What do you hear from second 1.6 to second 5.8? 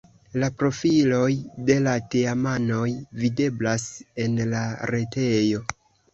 de la teamanoj videblas en la retejo.